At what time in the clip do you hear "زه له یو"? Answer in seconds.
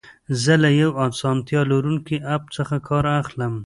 0.43-0.91